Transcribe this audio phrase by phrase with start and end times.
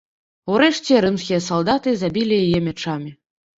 [0.53, 3.17] Урэшце, рымскія салдаты забілі яе мячамі.